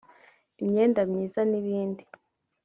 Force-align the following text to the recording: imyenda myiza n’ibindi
imyenda 0.61 1.01
myiza 1.11 1.41
n’ibindi 1.51 2.03